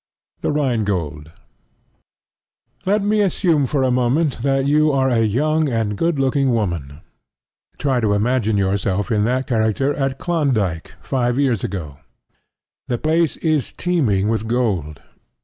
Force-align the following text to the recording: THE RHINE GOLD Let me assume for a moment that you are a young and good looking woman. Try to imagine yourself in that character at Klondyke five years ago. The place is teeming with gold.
THE 0.41 0.51
RHINE 0.51 0.83
GOLD 0.83 1.31
Let 2.87 3.03
me 3.03 3.21
assume 3.21 3.67
for 3.67 3.83
a 3.83 3.91
moment 3.91 4.41
that 4.41 4.65
you 4.65 4.91
are 4.91 5.09
a 5.09 5.19
young 5.19 5.69
and 5.69 5.95
good 5.95 6.17
looking 6.17 6.51
woman. 6.53 7.01
Try 7.77 7.99
to 7.99 8.13
imagine 8.13 8.57
yourself 8.57 9.11
in 9.11 9.25
that 9.25 9.45
character 9.45 9.93
at 9.93 10.17
Klondyke 10.17 10.95
five 11.03 11.37
years 11.37 11.63
ago. 11.63 11.99
The 12.87 12.97
place 12.97 13.37
is 13.37 13.71
teeming 13.73 14.27
with 14.27 14.47
gold. 14.47 15.01